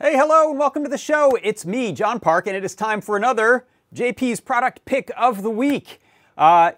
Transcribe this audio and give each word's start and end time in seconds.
hello, 0.00 0.50
and 0.50 0.58
welcome 0.60 0.84
to 0.84 0.88
the 0.88 0.96
show. 0.96 1.36
It's 1.42 1.66
me, 1.66 1.90
John 1.92 2.20
Park, 2.20 2.46
and 2.46 2.56
it 2.56 2.64
is 2.64 2.76
time 2.76 3.00
for 3.00 3.16
another 3.16 3.66
JP's 3.92 4.38
product 4.38 4.84
pick 4.84 5.10
of 5.16 5.42
the 5.42 5.50
week. 5.50 6.00
Uh, 6.36 6.72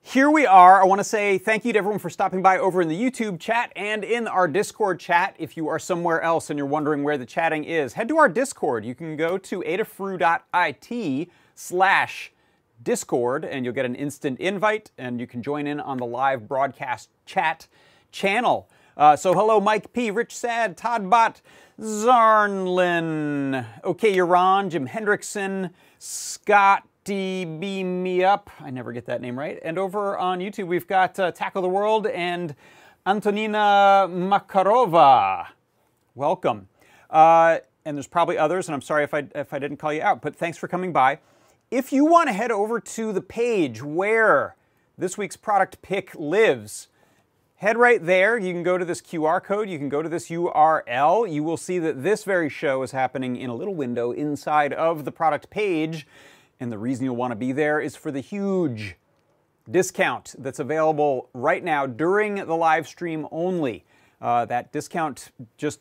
here 0.00 0.30
we 0.30 0.46
are. 0.46 0.80
I 0.80 0.84
want 0.84 1.00
to 1.00 1.04
say 1.04 1.38
thank 1.38 1.64
you 1.64 1.72
to 1.72 1.78
everyone 1.78 1.98
for 1.98 2.08
stopping 2.08 2.40
by 2.40 2.58
over 2.58 2.80
in 2.80 2.86
the 2.86 2.96
YouTube 2.96 3.40
chat 3.40 3.72
and 3.74 4.04
in 4.04 4.28
our 4.28 4.46
Discord 4.46 5.00
chat. 5.00 5.34
If 5.40 5.56
you 5.56 5.66
are 5.66 5.80
somewhere 5.80 6.20
else 6.22 6.50
and 6.50 6.56
you're 6.56 6.66
wondering 6.66 7.02
where 7.02 7.18
the 7.18 7.26
chatting 7.26 7.64
is, 7.64 7.94
head 7.94 8.06
to 8.08 8.16
our 8.16 8.28
Discord. 8.28 8.84
You 8.84 8.94
can 8.94 9.16
go 9.16 9.38
to 9.38 9.60
adafru.it 9.62 11.28
slash 11.56 12.32
Discord 12.80 13.44
and 13.44 13.64
you'll 13.64 13.74
get 13.74 13.86
an 13.86 13.96
instant 13.96 14.38
invite 14.38 14.92
and 14.98 15.18
you 15.18 15.26
can 15.26 15.42
join 15.42 15.66
in 15.66 15.80
on 15.80 15.98
the 15.98 16.06
live 16.06 16.46
broadcast 16.46 17.10
chat 17.26 17.66
channel. 18.12 18.68
Uh, 18.96 19.16
so 19.16 19.32
hello, 19.32 19.58
Mike 19.58 19.92
P., 19.92 20.10
Rich 20.10 20.36
Sad, 20.36 20.76
Todd 20.76 21.08
Bott, 21.08 21.40
Zarnlin, 21.80 23.64
OK 23.82 24.16
Iran, 24.16 24.68
Jim 24.68 24.86
Hendrickson, 24.86 25.70
Scott 25.98 26.86
Beam 27.04 28.02
Me 28.02 28.22
Up. 28.22 28.50
I 28.60 28.70
never 28.70 28.92
get 28.92 29.06
that 29.06 29.22
name 29.22 29.38
right. 29.38 29.58
And 29.64 29.78
over 29.78 30.18
on 30.18 30.40
YouTube, 30.40 30.66
we've 30.66 30.86
got 30.86 31.18
uh, 31.18 31.32
Tackle 31.32 31.62
the 31.62 31.68
World 31.68 32.06
and 32.06 32.54
Antonina 33.06 34.06
Makarova. 34.10 35.46
Welcome. 36.14 36.68
Uh, 37.08 37.58
and 37.84 37.96
there's 37.96 38.06
probably 38.06 38.36
others, 38.36 38.68
and 38.68 38.74
I'm 38.74 38.82
sorry 38.82 39.04
if 39.04 39.14
I, 39.14 39.26
if 39.34 39.54
I 39.54 39.58
didn't 39.58 39.78
call 39.78 39.92
you 39.92 40.02
out, 40.02 40.20
but 40.20 40.36
thanks 40.36 40.58
for 40.58 40.68
coming 40.68 40.92
by. 40.92 41.18
If 41.70 41.92
you 41.92 42.04
want 42.04 42.28
to 42.28 42.34
head 42.34 42.52
over 42.52 42.78
to 42.78 43.12
the 43.12 43.22
page 43.22 43.82
where 43.82 44.54
this 44.98 45.16
week's 45.16 45.36
product 45.36 45.80
pick 45.80 46.14
lives, 46.14 46.88
Head 47.62 47.78
right 47.78 48.04
there. 48.04 48.36
You 48.36 48.52
can 48.52 48.64
go 48.64 48.76
to 48.76 48.84
this 48.84 49.00
QR 49.00 49.40
code. 49.40 49.70
You 49.70 49.78
can 49.78 49.88
go 49.88 50.02
to 50.02 50.08
this 50.08 50.30
URL. 50.30 51.32
You 51.32 51.44
will 51.44 51.56
see 51.56 51.78
that 51.78 52.02
this 52.02 52.24
very 52.24 52.48
show 52.48 52.82
is 52.82 52.90
happening 52.90 53.36
in 53.36 53.50
a 53.50 53.54
little 53.54 53.76
window 53.76 54.10
inside 54.10 54.72
of 54.72 55.04
the 55.04 55.12
product 55.12 55.48
page. 55.48 56.04
And 56.58 56.72
the 56.72 56.78
reason 56.78 57.04
you'll 57.04 57.14
want 57.14 57.30
to 57.30 57.36
be 57.36 57.52
there 57.52 57.78
is 57.78 57.94
for 57.94 58.10
the 58.10 58.18
huge 58.18 58.96
discount 59.70 60.34
that's 60.38 60.58
available 60.58 61.30
right 61.34 61.62
now 61.62 61.86
during 61.86 62.34
the 62.34 62.56
live 62.56 62.88
stream 62.88 63.28
only. 63.30 63.84
Uh, 64.20 64.44
that 64.46 64.72
discount 64.72 65.30
just 65.56 65.78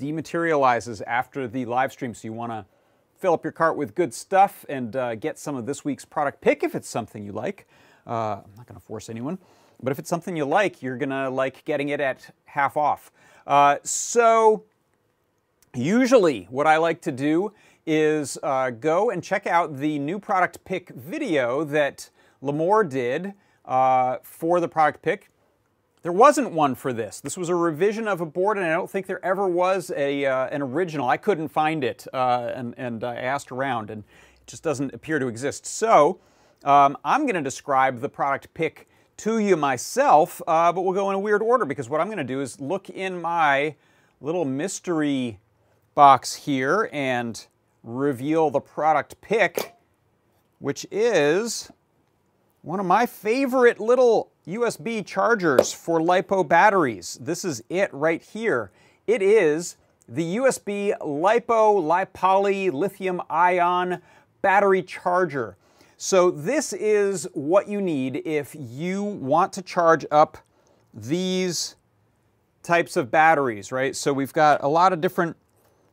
dematerializes 0.00 1.02
after 1.06 1.46
the 1.46 1.64
live 1.66 1.92
stream, 1.92 2.14
so 2.14 2.26
you 2.26 2.32
want 2.32 2.50
to 2.50 2.66
fill 3.20 3.34
up 3.34 3.44
your 3.44 3.52
cart 3.52 3.76
with 3.76 3.94
good 3.94 4.12
stuff 4.12 4.64
and 4.68 4.96
uh, 4.96 5.14
get 5.14 5.38
some 5.38 5.54
of 5.54 5.66
this 5.66 5.84
week's 5.84 6.04
product 6.04 6.40
pick 6.40 6.64
if 6.64 6.74
it's 6.74 6.88
something 6.88 7.24
you 7.24 7.30
like. 7.30 7.68
Uh, 8.08 8.40
I'm 8.44 8.54
not 8.56 8.66
going 8.66 8.74
to 8.74 8.84
force 8.84 9.08
anyone. 9.08 9.38
But 9.82 9.92
if 9.92 9.98
it's 9.98 10.08
something 10.08 10.36
you 10.36 10.44
like, 10.44 10.82
you're 10.82 10.96
to 11.10 11.28
like 11.28 11.64
getting 11.64 11.88
it 11.88 12.00
at 12.00 12.34
half 12.44 12.76
off. 12.76 13.10
Uh, 13.46 13.76
so 13.82 14.64
usually 15.74 16.46
what 16.50 16.66
I 16.66 16.76
like 16.76 17.00
to 17.02 17.12
do 17.12 17.52
is 17.86 18.38
uh, 18.42 18.70
go 18.70 19.10
and 19.10 19.22
check 19.22 19.46
out 19.46 19.78
the 19.78 19.98
new 19.98 20.18
product 20.18 20.64
pick 20.64 20.90
video 20.90 21.64
that 21.64 22.10
Limor 22.42 22.88
did 22.88 23.34
uh, 23.64 24.18
for 24.22 24.60
the 24.60 24.68
product 24.68 25.02
pick. 25.02 25.30
There 26.02 26.12
wasn't 26.12 26.50
one 26.50 26.74
for 26.74 26.92
this. 26.92 27.20
This 27.20 27.36
was 27.36 27.48
a 27.48 27.54
revision 27.54 28.08
of 28.08 28.20
a 28.20 28.26
board, 28.26 28.56
and 28.56 28.66
I 28.66 28.70
don't 28.70 28.90
think 28.90 29.06
there 29.06 29.24
ever 29.24 29.48
was 29.48 29.92
a, 29.96 30.26
uh, 30.26 30.46
an 30.46 30.60
original. 30.60 31.08
I 31.08 31.16
couldn't 31.16 31.48
find 31.48 31.84
it, 31.84 32.06
uh, 32.12 32.50
and, 32.54 32.74
and 32.76 33.04
I 33.04 33.16
asked 33.16 33.52
around, 33.52 33.88
and 33.88 34.02
it 34.02 34.46
just 34.48 34.64
doesn't 34.64 34.92
appear 34.94 35.20
to 35.20 35.28
exist. 35.28 35.64
So 35.64 36.18
um, 36.64 36.96
I'm 37.04 37.22
going 37.22 37.36
to 37.36 37.42
describe 37.42 38.00
the 38.00 38.08
product 38.08 38.52
pick 38.52 38.88
to 39.18 39.38
you 39.38 39.56
myself, 39.56 40.42
uh, 40.46 40.72
but 40.72 40.82
we'll 40.82 40.94
go 40.94 41.10
in 41.10 41.16
a 41.16 41.18
weird 41.18 41.42
order 41.42 41.64
because 41.64 41.88
what 41.88 42.00
I'm 42.00 42.08
going 42.08 42.18
to 42.18 42.24
do 42.24 42.40
is 42.40 42.60
look 42.60 42.90
in 42.90 43.20
my 43.20 43.74
little 44.20 44.44
mystery 44.44 45.38
box 45.94 46.34
here 46.34 46.88
and 46.92 47.46
reveal 47.82 48.50
the 48.50 48.60
product 48.60 49.20
pick, 49.20 49.74
which 50.58 50.86
is 50.90 51.70
one 52.62 52.78
of 52.78 52.86
my 52.86 53.06
favorite 53.06 53.80
little 53.80 54.30
USB 54.46 55.04
chargers 55.04 55.72
for 55.72 56.00
LiPo 56.00 56.46
batteries. 56.48 57.18
This 57.20 57.44
is 57.44 57.62
it 57.68 57.92
right 57.92 58.22
here. 58.22 58.70
It 59.06 59.20
is 59.22 59.76
the 60.08 60.36
USB 60.36 60.96
LiPo 60.98 61.82
LiPoly 61.82 62.72
lithium 62.72 63.20
ion 63.28 64.00
battery 64.42 64.82
charger. 64.82 65.56
So 66.04 66.32
this 66.32 66.72
is 66.72 67.28
what 67.32 67.68
you 67.68 67.80
need 67.80 68.22
if 68.24 68.56
you 68.58 69.04
want 69.04 69.52
to 69.52 69.62
charge 69.62 70.04
up 70.10 70.36
these 70.92 71.76
types 72.64 72.96
of 72.96 73.08
batteries, 73.08 73.70
right? 73.70 73.94
So 73.94 74.12
we've 74.12 74.32
got 74.32 74.64
a 74.64 74.66
lot 74.66 74.92
of 74.92 75.00
different 75.00 75.36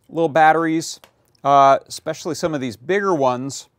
little 0.09 0.27
batteries, 0.27 0.99
uh, 1.43 1.77
especially 1.85 2.33
some 2.33 2.55
of 2.55 2.59
these 2.59 2.75
bigger 2.75 3.13
ones. 3.13 3.69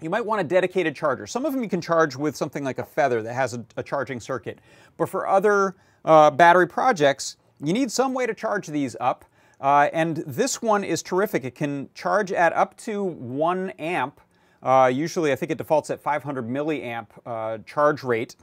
You 0.00 0.10
might 0.10 0.24
want 0.24 0.42
a 0.42 0.44
dedicated 0.44 0.94
charger. 0.94 1.26
Some 1.26 1.44
of 1.44 1.52
them 1.52 1.60
you 1.60 1.68
can 1.68 1.80
charge 1.80 2.14
with 2.14 2.36
something 2.36 2.62
like 2.62 2.78
a 2.78 2.84
Feather 2.84 3.20
that 3.22 3.34
has 3.34 3.52
a, 3.52 3.64
a 3.76 3.82
charging 3.82 4.20
circuit. 4.20 4.60
But 4.96 5.08
for 5.08 5.26
other 5.26 5.74
uh, 6.04 6.30
battery 6.30 6.68
projects, 6.68 7.36
you 7.60 7.72
need 7.72 7.90
some 7.90 8.14
way 8.14 8.26
to 8.26 8.32
charge 8.32 8.68
these 8.68 8.94
up. 9.00 9.24
Uh, 9.60 9.88
and 9.92 10.18
this 10.18 10.62
one 10.62 10.84
is 10.84 11.02
terrific. 11.02 11.44
It 11.44 11.56
can 11.56 11.88
charge 11.94 12.30
at 12.30 12.52
up 12.52 12.76
to 12.76 13.02
one 13.02 13.70
amp 13.70 14.20
uh, 14.62 14.90
usually, 14.92 15.32
I 15.32 15.36
think 15.36 15.52
it 15.52 15.58
defaults 15.58 15.90
at 15.90 16.00
500 16.00 16.48
milliamp 16.48 17.08
uh, 17.24 17.58
charge 17.66 18.02
rate. 18.02 18.36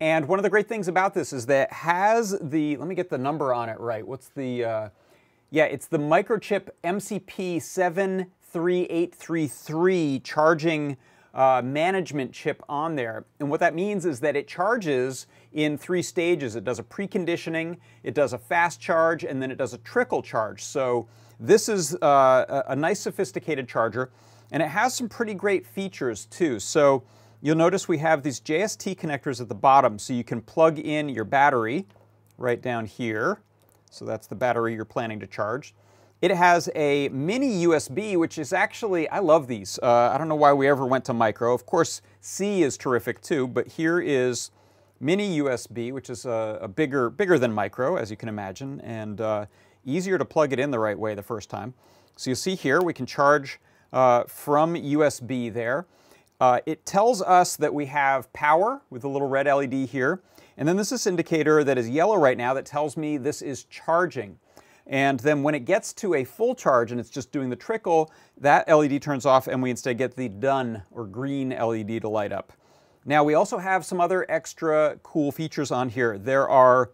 And 0.00 0.28
one 0.28 0.38
of 0.38 0.42
the 0.42 0.50
great 0.50 0.68
things 0.68 0.88
about 0.88 1.14
this 1.14 1.32
is 1.32 1.46
that 1.46 1.72
has 1.72 2.38
the, 2.40 2.76
let 2.76 2.86
me 2.86 2.94
get 2.94 3.08
the 3.08 3.16
number 3.18 3.54
on 3.54 3.68
it 3.68 3.80
right. 3.80 4.06
What's 4.06 4.28
the, 4.28 4.64
uh, 4.64 4.90
yeah, 5.50 5.64
it's 5.64 5.86
the 5.86 5.98
microchip 5.98 6.68
MCP 6.84 7.60
73833 7.62 10.20
charging 10.20 10.96
uh, 11.36 11.60
management 11.62 12.32
chip 12.32 12.62
on 12.68 12.96
there. 12.96 13.26
And 13.40 13.50
what 13.50 13.60
that 13.60 13.74
means 13.74 14.06
is 14.06 14.20
that 14.20 14.36
it 14.36 14.48
charges 14.48 15.26
in 15.52 15.76
three 15.76 16.02
stages. 16.02 16.56
It 16.56 16.64
does 16.64 16.78
a 16.78 16.82
preconditioning, 16.82 17.76
it 18.02 18.14
does 18.14 18.32
a 18.32 18.38
fast 18.38 18.80
charge, 18.80 19.24
and 19.24 19.42
then 19.42 19.50
it 19.50 19.58
does 19.58 19.74
a 19.74 19.78
trickle 19.78 20.22
charge. 20.22 20.64
So 20.64 21.06
this 21.38 21.68
is 21.68 21.94
uh, 21.96 22.62
a 22.68 22.74
nice 22.74 23.00
sophisticated 23.00 23.68
charger. 23.68 24.10
And 24.52 24.62
it 24.62 24.68
has 24.68 24.94
some 24.94 25.08
pretty 25.08 25.34
great 25.34 25.66
features 25.66 26.26
too. 26.26 26.60
So 26.60 27.02
you'll 27.42 27.56
notice 27.56 27.88
we 27.88 27.98
have 27.98 28.22
these 28.22 28.40
JST 28.40 28.96
connectors 28.98 29.40
at 29.40 29.48
the 29.48 29.54
bottom 29.54 29.98
so 29.98 30.12
you 30.12 30.24
can 30.24 30.40
plug 30.40 30.78
in 30.78 31.08
your 31.08 31.24
battery 31.24 31.86
right 32.38 32.60
down 32.60 32.86
here. 32.86 33.40
So 33.90 34.04
that's 34.04 34.26
the 34.26 34.34
battery 34.34 34.74
you're 34.74 34.84
planning 34.84 35.20
to 35.20 35.26
charge. 35.26 35.74
It 36.22 36.30
has 36.30 36.70
a 36.74 37.08
mini 37.10 37.64
USB, 37.66 38.16
which 38.16 38.38
is 38.38 38.52
actually, 38.52 39.08
I 39.10 39.18
love 39.18 39.48
these. 39.48 39.78
Uh, 39.82 40.10
I 40.12 40.18
don't 40.18 40.28
know 40.28 40.34
why 40.34 40.52
we 40.52 40.66
ever 40.66 40.86
went 40.86 41.04
to 41.06 41.12
micro. 41.12 41.52
Of 41.52 41.66
course, 41.66 42.00
C 42.20 42.62
is 42.62 42.78
terrific 42.78 43.20
too, 43.20 43.46
but 43.46 43.68
here 43.68 44.00
is 44.00 44.50
mini 44.98 45.40
USB, 45.40 45.92
which 45.92 46.08
is 46.08 46.24
a, 46.24 46.58
a 46.62 46.68
bigger, 46.68 47.10
bigger 47.10 47.38
than 47.38 47.52
micro, 47.52 47.96
as 47.96 48.10
you 48.10 48.16
can 48.16 48.30
imagine, 48.30 48.80
and 48.80 49.20
uh, 49.20 49.46
easier 49.84 50.16
to 50.16 50.24
plug 50.24 50.54
it 50.54 50.58
in 50.58 50.70
the 50.70 50.78
right 50.78 50.98
way 50.98 51.14
the 51.14 51.22
first 51.22 51.50
time. 51.50 51.74
So 52.16 52.30
you 52.30 52.34
see 52.34 52.54
here, 52.54 52.80
we 52.80 52.94
can 52.94 53.04
charge 53.04 53.60
uh, 53.92 54.24
from 54.24 54.74
USB 54.74 55.52
there. 55.52 55.86
Uh, 56.40 56.60
it 56.66 56.84
tells 56.84 57.22
us 57.22 57.56
that 57.56 57.72
we 57.72 57.86
have 57.86 58.30
power 58.32 58.82
with 58.90 59.04
a 59.04 59.08
little 59.08 59.28
red 59.28 59.46
LED 59.46 59.88
here. 59.88 60.20
And 60.58 60.68
then 60.68 60.76
this 60.76 60.92
is 60.92 61.06
indicator 61.06 61.64
that 61.64 61.78
is 61.78 61.88
yellow 61.88 62.16
right 62.16 62.36
now 62.36 62.54
that 62.54 62.66
tells 62.66 62.96
me 62.96 63.16
this 63.16 63.42
is 63.42 63.64
charging. 63.64 64.38
And 64.86 65.18
then 65.20 65.42
when 65.42 65.54
it 65.54 65.64
gets 65.64 65.92
to 65.94 66.14
a 66.14 66.24
full 66.24 66.54
charge 66.54 66.92
and 66.92 67.00
it's 67.00 67.10
just 67.10 67.32
doing 67.32 67.50
the 67.50 67.56
trickle, 67.56 68.12
that 68.38 68.68
LED 68.68 69.02
turns 69.02 69.26
off 69.26 69.48
and 69.48 69.62
we 69.62 69.70
instead 69.70 69.98
get 69.98 70.14
the 70.14 70.28
done 70.28 70.82
or 70.90 71.06
green 71.06 71.50
LED 71.50 72.02
to 72.02 72.08
light 72.08 72.32
up. 72.32 72.52
Now 73.04 73.24
we 73.24 73.34
also 73.34 73.58
have 73.58 73.84
some 73.84 74.00
other 74.00 74.26
extra 74.28 74.98
cool 75.02 75.32
features 75.32 75.70
on 75.70 75.88
here. 75.88 76.18
There 76.18 76.48
are, 76.48 76.90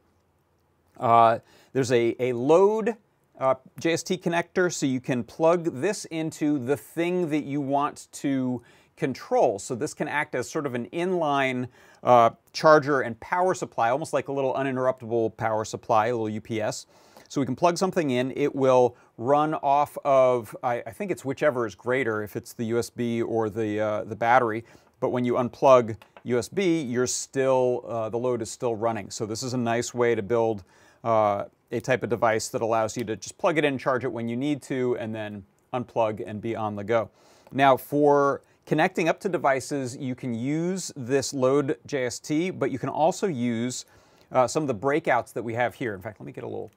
uh, 0.98 1.38
there's 1.72 1.92
a, 1.92 2.16
a 2.18 2.32
load 2.32 2.96
uh, 3.38 3.54
JST 3.80 4.20
connector 4.22 4.72
so 4.72 4.86
you 4.86 5.00
can 5.00 5.24
plug 5.24 5.80
this 5.80 6.04
into 6.06 6.58
the 6.58 6.76
thing 6.76 7.28
that 7.30 7.44
you 7.44 7.60
want 7.60 8.08
to 8.12 8.62
control. 8.96 9.58
So 9.58 9.74
this 9.74 9.94
can 9.94 10.08
act 10.08 10.34
as 10.34 10.50
sort 10.50 10.66
of 10.66 10.74
an 10.74 10.86
inline 10.90 11.68
uh, 12.02 12.30
charger 12.52 13.00
and 13.00 13.18
power 13.20 13.54
supply, 13.54 13.90
almost 13.90 14.12
like 14.12 14.28
a 14.28 14.32
little 14.32 14.54
uninterruptible 14.54 15.36
power 15.36 15.64
supply, 15.64 16.08
a 16.08 16.16
little 16.16 16.36
UPS. 16.36 16.86
So 17.28 17.40
we 17.40 17.46
can 17.46 17.56
plug 17.56 17.78
something 17.78 18.10
in, 18.10 18.32
it 18.36 18.54
will 18.54 18.94
run 19.16 19.54
off 19.54 19.96
of, 20.04 20.54
I, 20.62 20.82
I 20.86 20.90
think 20.90 21.10
it's 21.10 21.24
whichever 21.24 21.66
is 21.66 21.74
greater, 21.74 22.22
if 22.22 22.36
it's 22.36 22.52
the 22.52 22.72
USB 22.72 23.24
or 23.26 23.48
the, 23.48 23.80
uh, 23.80 24.04
the 24.04 24.14
battery, 24.14 24.64
but 25.00 25.10
when 25.10 25.24
you 25.24 25.34
unplug 25.34 25.96
USB, 26.26 26.88
you're 26.88 27.06
still, 27.06 27.84
uh, 27.88 28.10
the 28.10 28.18
load 28.18 28.42
is 28.42 28.50
still 28.50 28.76
running. 28.76 29.10
So 29.10 29.24
this 29.24 29.42
is 29.42 29.54
a 29.54 29.58
nice 29.58 29.94
way 29.94 30.14
to 30.14 30.22
build 30.22 30.62
uh, 31.04 31.44
a 31.70 31.80
type 31.80 32.02
of 32.02 32.10
device 32.10 32.48
that 32.48 32.62
allows 32.62 32.96
you 32.96 33.04
to 33.04 33.16
just 33.16 33.38
plug 33.38 33.58
it 33.58 33.64
in, 33.64 33.78
charge 33.78 34.04
it 34.04 34.12
when 34.12 34.28
you 34.28 34.36
need 34.36 34.62
to, 34.62 34.96
and 34.98 35.14
then 35.14 35.44
unplug 35.72 36.22
and 36.24 36.40
be 36.40 36.54
on 36.54 36.76
the 36.76 36.84
go. 36.84 37.10
Now 37.50 37.76
for 37.76 38.42
connecting 38.66 39.08
up 39.08 39.20
to 39.20 39.28
devices, 39.28 39.96
you 39.96 40.14
can 40.14 40.34
use 40.34 40.92
this 40.96 41.32
load 41.32 41.78
JST, 41.88 42.58
but 42.58 42.70
you 42.70 42.78
can 42.78 42.88
also 42.88 43.26
use 43.26 43.86
uh, 44.30 44.46
some 44.46 44.62
of 44.62 44.66
the 44.68 44.74
breakouts 44.74 45.32
that 45.32 45.42
we 45.42 45.54
have 45.54 45.74
here. 45.74 45.94
In 45.94 46.00
fact, 46.00 46.20
let 46.20 46.26
me 46.26 46.32
get 46.32 46.44
a 46.44 46.46
little, 46.46 46.70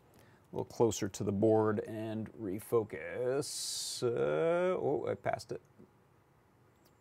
a 0.51 0.55
little 0.55 0.65
closer 0.65 1.07
to 1.07 1.23
the 1.23 1.31
board 1.31 1.79
and 1.87 2.29
refocus. 2.41 4.03
Uh, 4.03 4.77
oh, 4.77 5.07
I 5.09 5.13
passed 5.13 5.51
it. 5.51 5.61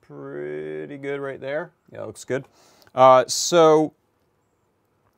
Pretty 0.00 0.98
good 0.98 1.20
right 1.20 1.40
there. 1.40 1.72
Yeah, 1.92 2.02
looks 2.04 2.24
good. 2.24 2.44
Uh, 2.94 3.24
so 3.26 3.94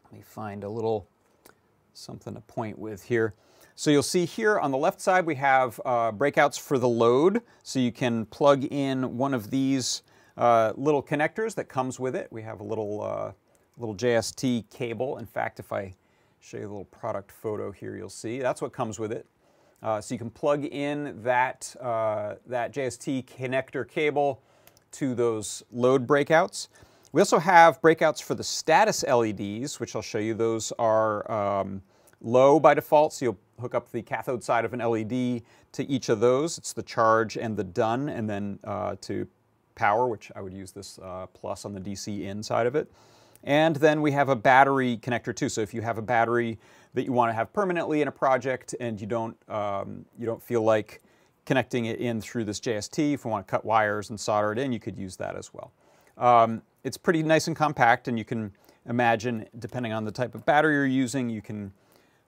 let 0.04 0.12
me 0.12 0.22
find 0.22 0.64
a 0.64 0.68
little 0.68 1.08
something 1.96 2.34
to 2.34 2.40
point 2.42 2.78
with 2.78 3.04
here. 3.04 3.34
So 3.74 3.90
you'll 3.90 4.02
see 4.02 4.24
here 4.24 4.58
on 4.58 4.70
the 4.70 4.78
left 4.78 5.00
side 5.00 5.26
we 5.26 5.34
have 5.36 5.80
uh, 5.84 6.12
breakouts 6.12 6.58
for 6.58 6.78
the 6.78 6.88
load. 6.88 7.42
So 7.62 7.78
you 7.78 7.92
can 7.92 8.26
plug 8.26 8.64
in 8.64 9.18
one 9.18 9.34
of 9.34 9.50
these 9.50 10.02
uh, 10.36 10.72
little 10.76 11.02
connectors 11.02 11.54
that 11.56 11.68
comes 11.68 11.98
with 11.98 12.14
it. 12.14 12.28
We 12.30 12.42
have 12.42 12.60
a 12.60 12.64
little, 12.64 13.02
uh, 13.02 13.32
little 13.76 13.94
JST 13.94 14.70
cable. 14.70 15.18
In 15.18 15.26
fact, 15.26 15.58
if 15.60 15.72
I 15.72 15.94
show 16.40 16.58
you 16.58 16.64
a 16.64 16.68
little 16.68 16.84
product 16.86 17.32
photo 17.32 17.70
here, 17.72 17.96
you'll 17.96 18.08
see 18.08 18.38
that's 18.38 18.62
what 18.62 18.72
comes 18.72 18.98
with 18.98 19.12
it. 19.12 19.26
Uh, 19.82 20.00
so 20.00 20.14
you 20.14 20.18
can 20.18 20.30
plug 20.30 20.64
in 20.64 21.22
that, 21.22 21.74
uh, 21.80 22.34
that 22.46 22.72
JST 22.72 23.24
connector 23.26 23.86
cable 23.86 24.42
to 24.92 25.14
those 25.14 25.62
load 25.70 26.06
breakouts. 26.06 26.68
We 27.16 27.22
also 27.22 27.38
have 27.38 27.80
breakouts 27.80 28.22
for 28.22 28.34
the 28.34 28.44
status 28.44 29.02
LEDs, 29.02 29.80
which 29.80 29.96
I'll 29.96 30.02
show 30.02 30.18
you. 30.18 30.34
Those 30.34 30.70
are 30.78 31.32
um, 31.32 31.80
low 32.20 32.60
by 32.60 32.74
default, 32.74 33.14
so 33.14 33.24
you'll 33.24 33.38
hook 33.58 33.74
up 33.74 33.90
the 33.90 34.02
cathode 34.02 34.44
side 34.44 34.66
of 34.66 34.74
an 34.74 34.80
LED 34.80 35.40
to 35.72 35.90
each 35.90 36.10
of 36.10 36.20
those. 36.20 36.58
It's 36.58 36.74
the 36.74 36.82
charge 36.82 37.38
and 37.38 37.56
the 37.56 37.64
done, 37.64 38.10
and 38.10 38.28
then 38.28 38.58
uh, 38.64 38.96
to 39.00 39.26
power, 39.76 40.08
which 40.08 40.30
I 40.36 40.42
would 40.42 40.52
use 40.52 40.72
this 40.72 40.98
uh, 40.98 41.24
plus 41.32 41.64
on 41.64 41.72
the 41.72 41.80
DC 41.80 42.20
in 42.20 42.42
side 42.42 42.66
of 42.66 42.76
it. 42.76 42.92
And 43.44 43.76
then 43.76 44.02
we 44.02 44.12
have 44.12 44.28
a 44.28 44.36
battery 44.36 44.98
connector 44.98 45.34
too. 45.34 45.48
So 45.48 45.62
if 45.62 45.72
you 45.72 45.80
have 45.80 45.96
a 45.96 46.02
battery 46.02 46.58
that 46.92 47.06
you 47.06 47.12
want 47.12 47.30
to 47.30 47.32
have 47.32 47.50
permanently 47.50 48.02
in 48.02 48.08
a 48.08 48.12
project 48.12 48.74
and 48.78 49.00
you 49.00 49.06
don't, 49.06 49.34
um, 49.48 50.04
you 50.18 50.26
don't 50.26 50.42
feel 50.42 50.60
like 50.60 51.00
connecting 51.46 51.86
it 51.86 51.98
in 51.98 52.20
through 52.20 52.44
this 52.44 52.60
JST, 52.60 53.14
if 53.14 53.24
you 53.24 53.30
want 53.30 53.46
to 53.46 53.50
cut 53.50 53.64
wires 53.64 54.10
and 54.10 54.20
solder 54.20 54.52
it 54.52 54.58
in, 54.58 54.70
you 54.70 54.78
could 54.78 54.98
use 54.98 55.16
that 55.16 55.34
as 55.34 55.54
well. 55.54 55.72
Um, 56.18 56.62
it's 56.86 56.96
pretty 56.96 57.24
nice 57.24 57.48
and 57.48 57.56
compact 57.56 58.06
and 58.06 58.16
you 58.16 58.24
can 58.24 58.52
imagine, 58.88 59.44
depending 59.58 59.92
on 59.92 60.04
the 60.04 60.12
type 60.12 60.36
of 60.36 60.46
battery 60.46 60.74
you're 60.74 60.86
using, 60.86 61.28
you 61.28 61.42
can 61.42 61.72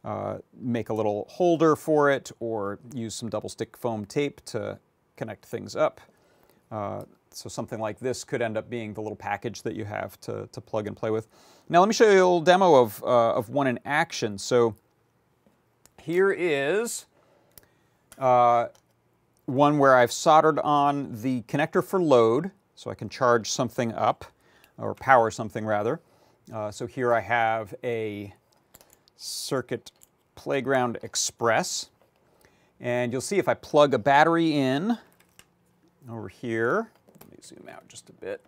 uh, 0.05 0.39
make 0.61 0.89
a 0.89 0.93
little 0.93 1.27
holder 1.31 1.77
for 1.77 2.11
it 2.11 2.33
or 2.41 2.81
use 2.93 3.15
some 3.15 3.29
double 3.29 3.49
stick 3.49 3.77
foam 3.77 4.05
tape 4.05 4.45
to 4.47 4.77
connect 5.17 5.47
things 5.47 5.77
up. 5.77 6.01
Uh, 6.73 7.05
so 7.31 7.49
something 7.49 7.79
like 7.79 8.01
this 8.01 8.25
could 8.25 8.43
end 8.43 8.57
up 8.57 8.69
being 8.69 8.93
the 8.95 9.01
little 9.01 9.17
package 9.17 9.63
that 9.63 9.77
you 9.77 9.85
have 9.85 10.21
to, 10.23 10.49
to 10.51 10.61
plug 10.61 10.89
and 10.89 10.97
play 10.97 11.11
with. 11.11 11.29
Now 11.69 11.79
let 11.79 11.87
me 11.87 11.95
show 11.95 12.07
you 12.07 12.11
a 12.11 12.15
little 12.15 12.41
demo 12.41 12.83
of, 12.83 13.01
uh, 13.05 13.35
of 13.35 13.51
one 13.51 13.69
in 13.69 13.79
action. 13.85 14.39
So 14.39 14.75
here 16.03 16.33
is 16.33 17.07
uh, 18.19 18.67
one 19.47 19.79
where 19.79 19.95
I've 19.95 20.11
soldered 20.11 20.59
on 20.59 21.23
the 21.23 21.43
connector 21.43 21.85
for 21.85 22.03
load 22.03 22.51
so 22.75 22.91
I 22.91 22.95
can 22.95 23.09
charge 23.09 23.53
something 23.53 23.93
up 23.93 24.25
or 24.79 24.95
power 24.95 25.31
something 25.31 25.67
rather. 25.67 26.01
Uh, 26.53 26.71
so 26.71 26.87
here 26.87 27.13
I 27.13 27.21
have 27.21 27.75
a 27.85 28.33
Circuit 29.17 29.91
Playground 30.35 30.99
Express. 31.03 31.91
And 32.81 33.13
you'll 33.13 33.21
see 33.21 33.39
if 33.39 33.49
I 33.49 33.55
plug 33.55 33.93
a 33.93 33.99
battery 33.99 34.55
in 34.55 34.97
over 36.09 36.29
here, 36.29 36.91
let 37.21 37.31
me 37.31 37.39
zoom 37.43 37.69
out 37.69 37.87
just 37.89 38.09
a 38.09 38.13
bit. 38.13 38.41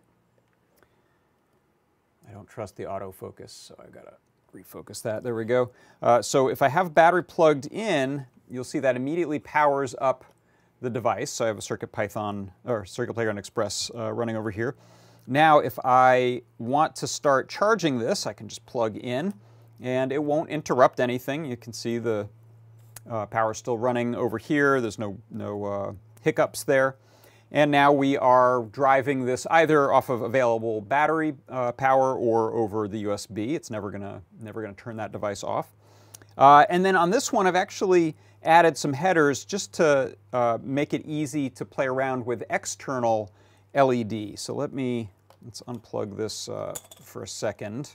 I 2.28 2.32
don't 2.32 2.48
trust 2.48 2.76
the 2.76 2.84
autofocus, 2.84 3.50
so 3.50 3.74
I've 3.82 3.92
gotta 3.92 4.14
refocus 4.54 5.02
that. 5.02 5.22
There 5.22 5.34
we 5.34 5.44
go. 5.44 5.70
Uh, 6.00 6.22
so 6.22 6.48
if 6.48 6.62
I 6.62 6.68
have 6.68 6.94
battery 6.94 7.24
plugged 7.24 7.66
in, 7.66 8.24
you'll 8.48 8.64
see 8.64 8.78
that 8.78 8.96
immediately 8.96 9.40
powers 9.40 9.94
up 10.00 10.24
the 10.80 10.90
device. 10.90 11.30
So 11.30 11.44
I 11.44 11.48
have 11.48 11.58
a 11.58 11.62
Circuit 11.62 11.92
Python 11.92 12.52
or 12.64 12.84
Circuit 12.84 13.14
Playground 13.14 13.38
Express 13.38 13.90
uh, 13.94 14.12
running 14.12 14.36
over 14.36 14.50
here. 14.50 14.76
Now, 15.30 15.60
if 15.60 15.78
I 15.84 16.42
want 16.58 16.96
to 16.96 17.06
start 17.06 17.48
charging 17.48 18.00
this, 18.00 18.26
I 18.26 18.32
can 18.32 18.48
just 18.48 18.66
plug 18.66 18.96
in 18.96 19.32
and 19.80 20.10
it 20.10 20.22
won't 20.22 20.50
interrupt 20.50 20.98
anything. 20.98 21.44
You 21.44 21.56
can 21.56 21.72
see 21.72 21.98
the 21.98 22.28
uh, 23.08 23.26
power 23.26 23.54
still 23.54 23.78
running 23.78 24.16
over 24.16 24.38
here. 24.38 24.80
There's 24.80 24.98
no, 24.98 25.16
no 25.30 25.64
uh, 25.64 25.92
hiccups 26.20 26.64
there. 26.64 26.96
And 27.52 27.70
now 27.70 27.92
we 27.92 28.16
are 28.16 28.64
driving 28.72 29.24
this 29.24 29.46
either 29.52 29.92
off 29.92 30.08
of 30.08 30.22
available 30.22 30.80
battery 30.80 31.34
uh, 31.48 31.70
power 31.72 32.16
or 32.16 32.52
over 32.52 32.88
the 32.88 33.04
USB. 33.04 33.50
It's 33.50 33.70
never 33.70 33.92
gonna, 33.92 34.22
never 34.40 34.60
gonna 34.60 34.74
turn 34.74 34.96
that 34.96 35.12
device 35.12 35.44
off. 35.44 35.68
Uh, 36.38 36.64
and 36.70 36.84
then 36.84 36.96
on 36.96 37.08
this 37.08 37.32
one, 37.32 37.46
I've 37.46 37.54
actually 37.54 38.16
added 38.42 38.76
some 38.76 38.92
headers 38.92 39.44
just 39.44 39.72
to 39.74 40.16
uh, 40.32 40.58
make 40.60 40.92
it 40.92 41.06
easy 41.06 41.48
to 41.50 41.64
play 41.64 41.86
around 41.86 42.26
with 42.26 42.42
external 42.50 43.30
LED. 43.74 44.38
So 44.38 44.54
let 44.54 44.72
me, 44.72 45.10
let's 45.44 45.62
unplug 45.62 46.16
this 46.16 46.48
uh, 46.48 46.74
for 47.02 47.22
a 47.22 47.28
second. 47.28 47.90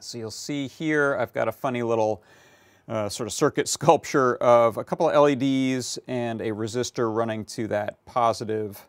So 0.00 0.18
you'll 0.18 0.30
see 0.30 0.68
here, 0.68 1.16
I've 1.18 1.32
got 1.32 1.48
a 1.48 1.52
funny 1.52 1.82
little 1.82 2.22
uh, 2.88 3.08
sort 3.08 3.26
of 3.26 3.32
circuit 3.32 3.68
sculpture 3.68 4.36
of 4.36 4.76
a 4.76 4.84
couple 4.84 5.08
of 5.08 5.14
LEDs 5.14 5.98
and 6.06 6.40
a 6.40 6.50
resistor 6.50 7.14
running 7.14 7.44
to 7.46 7.66
that 7.68 8.04
positive 8.06 8.86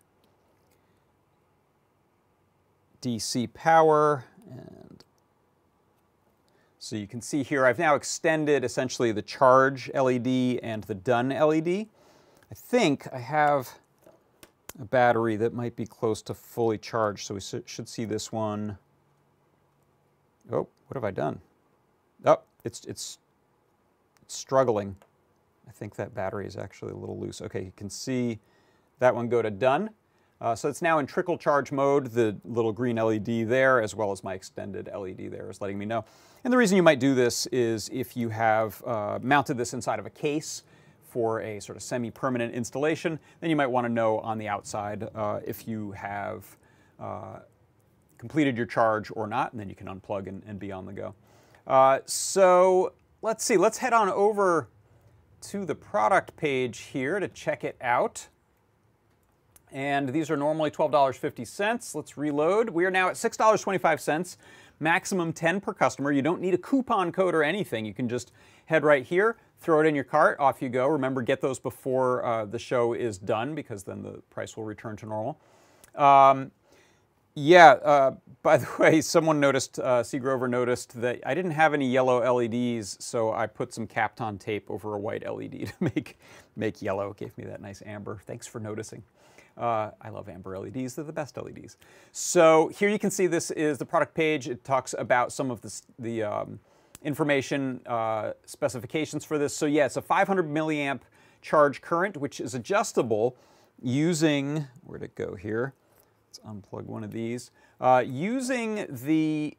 DC 3.01 3.53
power. 3.53 4.25
And 4.49 5.03
so 6.79 6.95
you 6.95 7.07
can 7.07 7.21
see 7.21 7.43
here, 7.43 7.65
I've 7.65 7.79
now 7.79 7.95
extended 7.95 8.63
essentially 8.63 9.11
the 9.11 9.21
charge 9.21 9.91
LED 9.93 10.59
and 10.63 10.83
the 10.83 10.95
done 10.95 11.29
LED. 11.29 11.87
I 12.49 12.55
think 12.55 13.07
I 13.11 13.19
have 13.19 13.79
a 14.79 14.85
battery 14.85 15.35
that 15.37 15.53
might 15.53 15.75
be 15.75 15.85
close 15.85 16.21
to 16.23 16.33
fully 16.33 16.77
charged, 16.77 17.25
so 17.25 17.33
we 17.33 17.61
should 17.65 17.89
see 17.89 18.05
this 18.05 18.31
one 18.31 18.77
Oh, 20.51 20.67
what 20.87 20.95
have 20.95 21.03
I 21.03 21.11
done? 21.11 21.41
Oh, 22.25 22.39
it's, 22.63 22.85
it's, 22.85 23.19
it's 24.21 24.35
struggling. 24.35 24.95
I 25.67 25.71
think 25.71 25.95
that 25.95 26.15
battery 26.15 26.47
is 26.47 26.55
actually 26.55 26.93
a 26.93 26.95
little 26.95 27.19
loose. 27.19 27.41
Okay, 27.41 27.63
you 27.63 27.73
can 27.75 27.89
see 27.89 28.39
that 28.99 29.13
one 29.13 29.27
go 29.27 29.41
to 29.41 29.51
done. 29.51 29.89
Uh, 30.39 30.55
so 30.55 30.69
it's 30.69 30.81
now 30.81 30.99
in 30.99 31.07
trickle 31.07 31.37
charge 31.37 31.71
mode. 31.71 32.11
The 32.11 32.37
little 32.45 32.71
green 32.71 32.95
LED 32.97 33.49
there, 33.49 33.81
as 33.81 33.95
well 33.95 34.11
as 34.11 34.23
my 34.23 34.35
extended 34.35 34.89
LED 34.93 35.31
there, 35.31 35.49
is 35.49 35.59
letting 35.61 35.77
me 35.77 35.85
know. 35.85 36.05
And 36.43 36.53
the 36.53 36.57
reason 36.57 36.77
you 36.77 36.83
might 36.83 36.99
do 36.99 37.15
this 37.15 37.47
is 37.47 37.89
if 37.91 38.15
you 38.15 38.29
have 38.29 38.81
uh, 38.85 39.19
mounted 39.21 39.57
this 39.57 39.73
inside 39.73 39.99
of 39.99 40.05
a 40.05 40.11
case 40.11 40.63
for 41.17 41.41
a 41.41 41.59
sort 41.59 41.75
of 41.75 41.81
semi-permanent 41.81 42.53
installation, 42.53 43.17
then 43.41 43.49
you 43.49 43.55
might 43.55 43.65
want 43.65 43.85
to 43.85 43.91
know 43.91 44.19
on 44.19 44.37
the 44.37 44.47
outside 44.47 45.09
uh, 45.15 45.39
if 45.43 45.67
you 45.67 45.91
have 45.93 46.45
uh, 46.99 47.39
completed 48.19 48.55
your 48.55 48.67
charge 48.67 49.09
or 49.15 49.25
not, 49.25 49.51
and 49.51 49.59
then 49.59 49.67
you 49.67 49.73
can 49.73 49.87
unplug 49.87 50.27
and, 50.27 50.43
and 50.45 50.59
be 50.59 50.71
on 50.71 50.85
the 50.85 50.93
go. 50.93 51.15
Uh, 51.65 51.97
so 52.05 52.93
let's 53.23 53.43
see, 53.43 53.57
let's 53.57 53.79
head 53.79 53.93
on 53.93 54.09
over 54.09 54.69
to 55.41 55.65
the 55.65 55.73
product 55.73 56.35
page 56.37 56.81
here 56.81 57.19
to 57.19 57.27
check 57.27 57.63
it 57.63 57.77
out. 57.81 58.27
And 59.71 60.09
these 60.09 60.29
are 60.29 60.37
normally 60.37 60.69
$12.50. 60.69 61.95
Let's 61.95 62.15
reload. 62.15 62.69
We 62.69 62.85
are 62.85 62.91
now 62.91 63.09
at 63.09 63.15
$6.25, 63.15 64.37
maximum 64.79 65.33
10 65.33 65.61
per 65.61 65.73
customer. 65.73 66.11
You 66.11 66.21
don't 66.21 66.41
need 66.41 66.53
a 66.53 66.57
coupon 66.57 67.11
code 67.11 67.35
or 67.35 67.43
anything. 67.43 67.85
You 67.85 67.93
can 67.93 68.09
just 68.09 68.31
head 68.65 68.83
right 68.83 69.05
here, 69.05 69.37
throw 69.59 69.81
it 69.81 69.85
in 69.85 69.95
your 69.95 70.03
cart, 70.03 70.39
off 70.39 70.61
you 70.61 70.69
go. 70.69 70.87
Remember, 70.87 71.21
get 71.21 71.41
those 71.41 71.59
before 71.59 72.25
uh, 72.25 72.45
the 72.45 72.59
show 72.59 72.93
is 72.93 73.17
done 73.17 73.55
because 73.55 73.83
then 73.83 74.03
the 74.03 74.21
price 74.29 74.57
will 74.57 74.65
return 74.65 74.95
to 74.97 75.05
normal. 75.05 75.39
Um, 75.95 76.51
yeah, 77.35 77.73
uh, 77.83 78.11
by 78.41 78.57
the 78.57 78.67
way, 78.79 79.01
someone 79.01 79.39
noticed, 79.39 79.79
uh, 79.79 80.03
C. 80.03 80.17
Grover 80.17 80.47
noticed 80.47 80.99
that 81.01 81.19
I 81.25 81.35
didn't 81.35 81.51
have 81.51 81.73
any 81.73 81.87
yellow 81.87 82.19
LEDs, 82.33 82.97
so 83.03 83.31
I 83.31 83.45
put 83.45 83.73
some 83.73 83.87
Kapton 83.87 84.39
tape 84.39 84.69
over 84.71 84.95
a 84.95 84.99
white 84.99 85.23
LED 85.23 85.51
to 85.67 85.73
make, 85.79 86.17
make 86.55 86.81
yellow. 86.81 87.11
It 87.11 87.17
gave 87.17 87.37
me 87.37 87.43
that 87.45 87.61
nice 87.61 87.83
amber. 87.85 88.21
Thanks 88.25 88.47
for 88.47 88.59
noticing. 88.59 89.03
Uh, 89.57 89.91
I 90.01 90.09
love 90.09 90.29
amber 90.29 90.57
LEDs, 90.57 90.95
they're 90.95 91.05
the 91.05 91.11
best 91.11 91.35
LEDs. 91.37 91.77
So 92.11 92.67
here 92.69 92.89
you 92.89 92.99
can 92.99 93.09
see 93.09 93.27
this 93.27 93.49
is 93.51 93.77
the 93.77 93.85
product 93.85 94.13
page. 94.13 94.47
It 94.47 94.63
talks 94.63 94.93
about 94.97 95.31
some 95.31 95.49
of 95.49 95.61
the, 95.61 95.81
the 95.97 96.23
um, 96.23 96.59
information 97.03 97.81
uh, 97.85 98.33
specifications 98.45 99.25
for 99.25 99.37
this. 99.37 99.55
So 99.55 99.65
yeah, 99.65 99.85
it's 99.85 99.97
a 99.97 100.01
500 100.01 100.47
milliamp 100.47 101.01
charge 101.41 101.81
current, 101.81 102.17
which 102.17 102.39
is 102.39 102.53
adjustable 102.53 103.35
using, 103.81 104.67
where'd 104.83 105.03
it 105.03 105.15
go 105.15 105.35
here? 105.35 105.73
Let's 106.27 106.39
unplug 106.39 106.85
one 106.85 107.03
of 107.03 107.11
these. 107.11 107.51
Uh, 107.79 108.03
using 108.05 108.85
the 108.89 109.57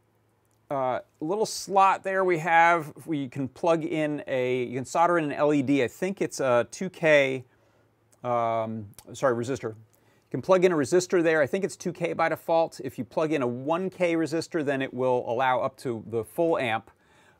uh, 0.71 1.01
little 1.21 1.47
slot 1.47 2.05
there 2.05 2.25
we 2.25 2.39
have, 2.39 2.93
we 3.07 3.29
can 3.29 3.49
plug 3.49 3.85
in 3.85 4.23
a, 4.27 4.65
you 4.65 4.77
can 4.77 4.85
solder 4.85 5.19
in 5.19 5.33
an 5.33 5.47
LED. 5.47 5.81
I 5.81 5.89
think 5.89 6.21
it's 6.21 6.41
a 6.41 6.67
2K, 6.71 7.45
um, 8.23 8.89
sorry, 9.15 9.35
resistor. 9.35 9.75
You 10.29 10.33
can 10.33 10.43
plug 10.43 10.63
in 10.67 10.73
a 10.73 10.77
resistor 10.77 11.23
there. 11.23 11.41
I 11.41 11.47
think 11.47 11.65
it's 11.65 11.75
2K 11.75 12.15
by 12.15 12.29
default. 12.29 12.83
If 12.85 12.99
you 12.99 13.05
plug 13.07 13.33
in 13.33 13.41
a 13.41 13.49
1K 13.49 14.13
resistor, 14.13 14.63
then 14.63 14.83
it 14.83 14.93
will 14.93 15.25
allow 15.27 15.63
up 15.63 15.79
to 15.79 16.05
the 16.07 16.23
full 16.23 16.59
amp. 16.59 16.91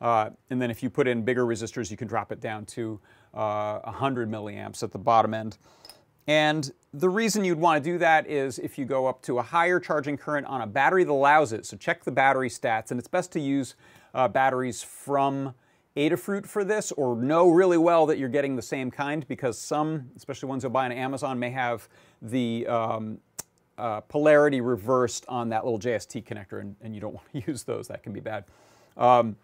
Uh, 0.01 0.31
and 0.49 0.59
then 0.59 0.71
if 0.71 0.81
you 0.81 0.89
put 0.89 1.07
in 1.07 1.21
bigger 1.21 1.45
resistors, 1.45 1.91
you 1.91 1.97
can 1.97 2.07
drop 2.07 2.31
it 2.31 2.39
down 2.39 2.65
to 2.65 2.99
uh, 3.35 3.77
100 3.81 4.27
milliamps 4.27 4.81
at 4.81 4.91
the 4.91 4.97
bottom 4.97 5.35
end. 5.35 5.59
And 6.25 6.71
the 6.91 7.09
reason 7.09 7.43
you'd 7.43 7.59
want 7.59 7.83
to 7.83 7.91
do 7.91 7.99
that 7.99 8.27
is 8.27 8.57
if 8.57 8.79
you 8.79 8.85
go 8.85 9.05
up 9.05 9.21
to 9.23 9.37
a 9.37 9.43
higher 9.43 9.79
charging 9.79 10.17
current 10.17 10.47
on 10.47 10.61
a 10.61 10.67
battery 10.67 11.03
that 11.03 11.11
allows 11.11 11.53
it. 11.53 11.67
So 11.67 11.77
check 11.77 12.03
the 12.03 12.11
battery 12.11 12.49
stats, 12.49 12.89
and 12.89 12.99
it's 12.99 13.07
best 13.07 13.31
to 13.33 13.39
use 13.39 13.75
uh, 14.15 14.27
batteries 14.27 14.81
from 14.81 15.53
Adafruit 15.95 16.45
for 16.45 16.63
this 16.63 16.91
or 16.93 17.15
know 17.15 17.49
really 17.49 17.77
well 17.77 18.05
that 18.05 18.17
you're 18.17 18.29
getting 18.29 18.55
the 18.55 18.61
same 18.61 18.89
kind 18.89 19.27
because 19.27 19.59
some, 19.59 20.09
especially 20.15 20.49
ones 20.49 20.63
you'll 20.63 20.71
buy 20.71 20.85
on 20.85 20.91
Amazon, 20.91 21.37
may 21.37 21.49
have 21.49 21.87
the 22.21 22.67
um, 22.67 23.19
uh, 23.77 24.01
polarity 24.01 24.61
reversed 24.61 25.25
on 25.27 25.49
that 25.49 25.63
little 25.63 25.79
JST 25.79 26.23
connector 26.25 26.59
and, 26.61 26.75
and, 26.81 26.93
you 26.93 27.01
don't 27.01 27.13
want 27.15 27.31
to 27.33 27.43
use 27.47 27.63
those. 27.63 27.87
That 27.87 28.03
can 28.03 28.13
be 28.13 28.19
bad. 28.19 28.43
Um, 28.97 29.35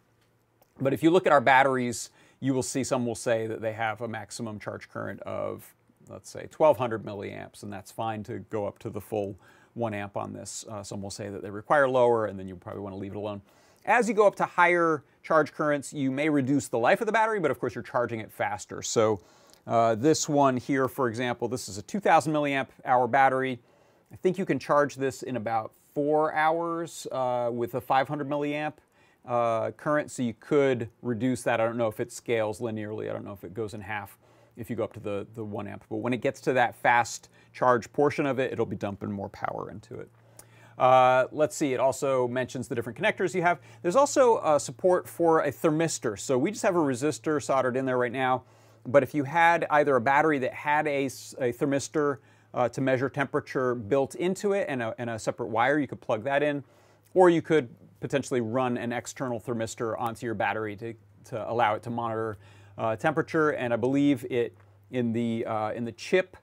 but 0.80 0.94
if 0.94 1.02
you 1.02 1.10
look 1.10 1.26
at 1.26 1.32
our 1.32 1.42
batteries, 1.42 2.10
you 2.42 2.54
will 2.54 2.64
see 2.64 2.84
some 2.84 3.06
will 3.06 3.16
say 3.16 3.48
that 3.48 3.62
they 3.62 3.74
have 3.74 4.02
a 4.02 4.08
maximum 4.08 4.60
charge 4.60 4.90
current 4.90 5.22
of, 5.22 5.74
let's 6.10 6.30
say, 6.30 6.48
1200 6.56 7.04
milliamps, 7.04 7.64
and 7.64 7.72
that's 7.72 7.92
fine 7.92 8.24
to 8.24 8.40
go 8.50 8.68
up 8.68 8.78
to 8.80 8.90
the 8.90 9.00
full 9.00 9.38
one 9.74 9.94
amp 9.94 10.18
on 10.18 10.34
this. 10.34 10.66
Uh, 10.70 10.84
some 10.84 11.02
will 11.02 11.10
say 11.10 11.30
that 11.30 11.42
they 11.42 11.50
require 11.50 11.88
lower, 11.88 12.26
and 12.26 12.38
then 12.38 12.48
you 12.48 12.56
probably 12.56 12.82
want 12.82 12.94
to 12.94 13.00
leave 13.00 13.14
it 13.14 13.18
alone. 13.18 13.42
As 13.86 14.10
you 14.10 14.14
go 14.14 14.28
up 14.28 14.36
to 14.38 14.46
higher 14.46 15.04
charge 15.24 15.54
currents, 15.54 15.94
you 15.94 16.12
may 16.12 16.28
reduce 16.28 16.68
the 16.68 16.80
life 16.80 17.02
of 17.02 17.06
the 17.06 17.14
battery, 17.14 17.40
but 17.40 17.52
of 17.52 17.60
course 17.60 17.76
you're 17.76 17.84
charging 17.84 18.20
it 18.20 18.32
faster. 18.32 18.82
So 18.82 19.22
uh, 19.68 19.96
this 19.96 20.30
one 20.30 20.58
here, 20.58 20.88
for 20.88 21.08
example, 21.08 21.48
this 21.48 21.68
is 21.68 21.78
a 21.78 21.82
2000 21.82 22.32
milliamp 22.32 22.68
hour 22.84 23.08
battery. 23.08 23.60
I 24.12 24.16
think 24.16 24.38
you 24.38 24.46
can 24.46 24.60
charge 24.60 24.96
this 24.96 25.24
in 25.24 25.36
about 25.36 25.72
four 25.94 26.34
hours 26.34 27.08
uh, 27.12 27.50
with 27.52 27.76
a 27.76 27.82
500 27.82 28.30
milliamp 28.30 28.74
uh, 29.26 29.72
current, 29.72 30.12
so 30.12 30.22
you 30.22 30.36
could 30.40 30.90
reduce 31.02 31.42
that. 31.44 31.60
I 31.60 31.66
don't 31.66 31.78
know 31.78 31.88
if 31.88 32.00
it 32.00 32.12
scales 32.12 32.60
linearly. 32.60 33.10
I 33.10 33.14
don't 33.14 33.26
know 33.26 33.34
if 33.34 33.44
it 33.44 33.54
goes 33.54 33.74
in 33.74 33.82
half 33.82 34.18
if 34.56 34.70
you 34.70 34.76
go 34.76 34.84
up 34.84 34.94
to 34.94 35.00
the, 35.00 35.28
the 35.36 35.44
one 35.44 35.68
amp. 35.68 35.84
But 35.90 35.98
when 35.98 36.14
it 36.14 36.22
gets 36.22 36.40
to 36.42 36.54
that 36.54 36.76
fast 36.76 37.30
charge 37.52 37.92
portion 37.92 38.26
of 38.26 38.40
it, 38.40 38.54
it'll 38.54 38.66
be 38.66 38.76
dumping 38.76 39.12
more 39.12 39.30
power 39.30 39.70
into 39.72 39.96
it. 39.96 40.10
Uh, 40.78 41.26
let's 41.32 41.56
see, 41.56 41.74
it 41.74 41.80
also 41.80 42.28
mentions 42.28 42.68
the 42.68 42.76
different 42.76 43.00
connectors 43.00 43.34
you 43.34 43.42
have. 43.42 43.60
There's 43.82 43.96
also 43.96 44.36
uh, 44.36 44.60
support 44.60 45.08
for 45.08 45.42
a 45.42 45.52
thermistor. 45.52 46.20
So 46.20 46.38
we 46.38 46.52
just 46.52 46.64
have 46.64 46.76
a 46.76 46.80
resistor 46.80 47.42
soldered 47.42 47.78
in 47.78 47.86
there 47.86 47.98
right 47.98 48.12
now. 48.12 48.44
But 48.86 49.04
if 49.04 49.14
you 49.14 49.24
had 49.24 49.66
either 49.70 49.96
a 49.96 50.02
battery 50.02 50.40
that 50.40 50.54
had 50.54 50.88
a, 50.88 51.06
a 51.06 51.10
thermistor 51.54 52.18
uh, 52.54 52.70
to 52.70 52.82
measure 52.82 53.10
temperature 53.10 53.76
built 53.76 54.16
into 54.16 54.54
it 54.54 54.66
and 54.70 54.82
a, 54.82 54.96
and 54.98 55.10
a 55.10 55.20
separate 55.20 55.48
wire, 55.48 55.80
you 55.80 55.88
could 55.88 56.02
plug 56.02 56.24
that 56.24 56.44
in. 56.44 56.64
Or 57.14 57.30
you 57.30 57.42
could 57.42 57.70
potentially 58.00 58.42
run 58.42 58.78
an 58.78 58.92
external 58.92 59.40
thermistor 59.40 60.00
onto 60.00 60.26
your 60.26 60.36
battery 60.36 60.76
to, 60.78 60.94
to 61.26 61.50
allow 61.50 61.76
it 61.76 61.84
to 61.84 61.90
monitor 61.90 62.38
uh, 62.78 62.96
temperature. 62.96 63.52
And 63.52 63.74
I 63.74 63.78
believe 63.78 64.26
it 64.30 64.56
in 64.92 65.12
the, 65.14 65.46
uh, 65.46 65.72
in 65.72 65.86
the 65.86 65.92
chip 65.92 66.38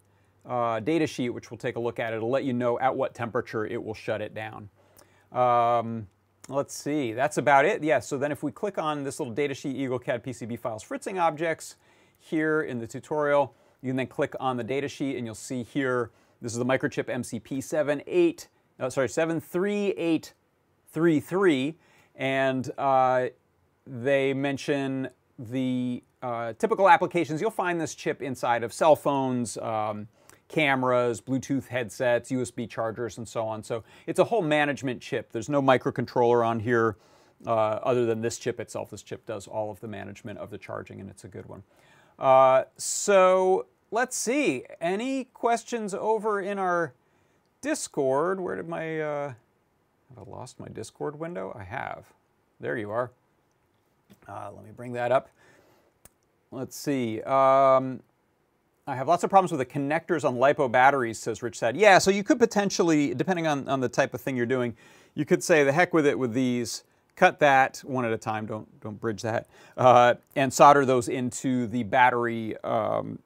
uh, 0.44 0.80
data 0.80 1.06
sheet, 1.06 1.30
which 1.30 1.50
we'll 1.50 1.58
take 1.58 1.76
a 1.76 1.80
look 1.80 1.98
at, 1.98 2.12
it'll 2.12 2.30
let 2.30 2.44
you 2.44 2.52
know 2.52 2.78
at 2.80 2.94
what 2.94 3.14
temperature 3.14 3.66
it 3.66 3.82
will 3.82 3.94
shut 3.94 4.20
it 4.20 4.34
down. 4.34 4.68
Um, 5.30 6.08
let's 6.48 6.74
see, 6.74 7.12
that's 7.12 7.38
about 7.38 7.64
it. 7.64 7.82
Yeah, 7.82 8.00
so 8.00 8.18
then 8.18 8.32
if 8.32 8.42
we 8.42 8.50
click 8.50 8.76
on 8.76 9.04
this 9.04 9.20
little 9.20 9.34
datasheet 9.34 9.78
EagleCAD 9.78 10.24
PCB 10.24 10.58
files 10.58 10.82
fritzing 10.82 11.18
objects 11.18 11.76
here 12.22 12.62
in 12.62 12.78
the 12.78 12.86
tutorial, 12.86 13.54
you 13.82 13.90
can 13.90 13.96
then 13.96 14.06
click 14.06 14.34
on 14.38 14.56
the 14.56 14.64
datasheet 14.64 15.18
and 15.18 15.26
you'll 15.26 15.34
see 15.34 15.64
here, 15.64 16.12
this 16.40 16.52
is 16.52 16.58
the 16.58 16.64
microchip 16.64 17.06
MCP 17.06 17.60
78, 17.62 18.48
oh, 18.80 18.88
sorry, 18.88 19.08
73833, 19.08 21.74
and 22.14 22.70
uh, 22.78 23.26
they 23.86 24.32
mention 24.32 25.10
the 25.38 26.02
uh, 26.22 26.52
typical 26.58 26.88
applications. 26.88 27.40
You'll 27.40 27.50
find 27.50 27.80
this 27.80 27.96
chip 27.96 28.22
inside 28.22 28.62
of 28.62 28.72
cell 28.72 28.94
phones, 28.94 29.58
um, 29.58 30.06
cameras, 30.46 31.20
Bluetooth 31.20 31.66
headsets, 31.66 32.30
USB 32.30 32.70
chargers, 32.70 33.18
and 33.18 33.26
so 33.26 33.48
on. 33.48 33.64
So 33.64 33.82
it's 34.06 34.20
a 34.20 34.24
whole 34.24 34.42
management 34.42 35.00
chip. 35.00 35.32
There's 35.32 35.48
no 35.48 35.60
microcontroller 35.60 36.46
on 36.46 36.60
here 36.60 36.96
uh, 37.46 37.50
other 37.50 38.06
than 38.06 38.20
this 38.20 38.38
chip 38.38 38.60
itself. 38.60 38.90
This 38.90 39.02
chip 39.02 39.26
does 39.26 39.48
all 39.48 39.70
of 39.70 39.80
the 39.80 39.88
management 39.88 40.38
of 40.38 40.50
the 40.50 40.58
charging, 40.58 41.00
and 41.00 41.10
it's 41.10 41.24
a 41.24 41.28
good 41.28 41.46
one. 41.46 41.62
Uh, 42.22 42.64
so 42.76 43.66
let's 43.90 44.16
see. 44.16 44.64
Any 44.80 45.24
questions 45.24 45.92
over 45.92 46.40
in 46.40 46.58
our 46.58 46.94
Discord? 47.60 48.38
Where 48.38 48.54
did 48.54 48.68
my, 48.68 49.00
uh, 49.00 49.28
have 49.28 50.28
I 50.28 50.30
lost 50.30 50.60
my 50.60 50.68
Discord 50.68 51.18
window? 51.18 51.54
I 51.58 51.64
have. 51.64 52.06
There 52.60 52.78
you 52.78 52.92
are. 52.92 53.10
Uh, 54.28 54.50
let 54.54 54.64
me 54.64 54.70
bring 54.74 54.92
that 54.92 55.10
up. 55.10 55.30
Let's 56.52 56.76
see. 56.76 57.20
Um, 57.22 58.00
I 58.86 58.94
have 58.94 59.08
lots 59.08 59.24
of 59.24 59.30
problems 59.30 59.50
with 59.50 59.58
the 59.58 59.66
connectors 59.66 60.24
on 60.24 60.36
LiPo 60.36 60.70
batteries, 60.70 61.18
says 61.18 61.42
Rich 61.42 61.58
said. 61.58 61.76
Yeah, 61.76 61.98
so 61.98 62.10
you 62.12 62.22
could 62.22 62.38
potentially, 62.38 63.14
depending 63.14 63.48
on, 63.48 63.68
on 63.68 63.80
the 63.80 63.88
type 63.88 64.14
of 64.14 64.20
thing 64.20 64.36
you're 64.36 64.46
doing, 64.46 64.76
you 65.14 65.24
could 65.24 65.42
say 65.42 65.64
the 65.64 65.72
heck 65.72 65.92
with 65.92 66.06
it 66.06 66.18
with 66.18 66.34
these, 66.34 66.84
cut 67.22 67.38
that 67.38 67.78
one 67.86 68.04
at 68.04 68.12
a 68.12 68.18
time, 68.18 68.46
don't, 68.46 68.80
don't 68.80 68.98
bridge 68.98 69.22
that, 69.22 69.46
uh, 69.76 70.12
and 70.34 70.52
solder 70.52 70.84
those 70.84 71.08
into 71.08 71.68
the 71.68 71.84
battery 71.84 72.56
um, 72.64 73.16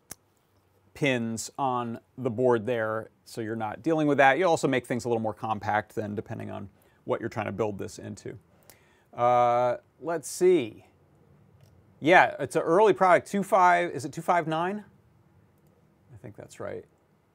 pins 0.92 1.50
on 1.58 1.98
the 2.18 2.28
board 2.28 2.66
there 2.66 3.08
so 3.24 3.40
you're 3.40 3.56
not 3.56 3.82
dealing 3.82 4.06
with 4.06 4.18
that. 4.18 4.36
You 4.36 4.44
also 4.44 4.68
make 4.68 4.84
things 4.84 5.06
a 5.06 5.08
little 5.08 5.22
more 5.22 5.32
compact 5.32 5.94
then 5.94 6.14
depending 6.14 6.50
on 6.50 6.68
what 7.04 7.20
you're 7.20 7.30
trying 7.30 7.46
to 7.46 7.52
build 7.52 7.78
this 7.78 7.98
into. 7.98 8.36
Uh, 9.14 9.78
let's 10.02 10.28
see. 10.28 10.84
Yeah, 11.98 12.34
it's 12.38 12.54
an 12.54 12.62
early 12.62 12.92
product, 12.92 13.32
2.5, 13.32 13.92
is 13.92 14.04
it 14.04 14.12
259? 14.12 14.84
I 16.12 16.16
think 16.18 16.36
that's 16.36 16.60
right. 16.60 16.84